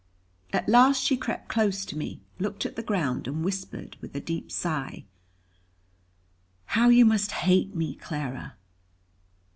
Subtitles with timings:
[0.51, 4.19] At last, she crept close to me, looked at the ground, and whispered with a
[4.19, 5.05] deep sigh:
[6.65, 8.55] "How you must hate me, Clara."